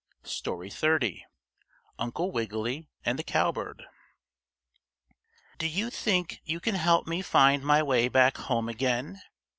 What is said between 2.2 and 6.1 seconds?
WIGGILY AND THE COWBIRD "Do you